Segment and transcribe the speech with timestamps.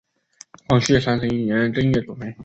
[0.67, 2.33] 光绪三十一年正月组成。